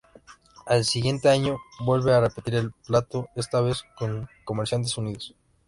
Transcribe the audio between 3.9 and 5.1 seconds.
con Comerciantes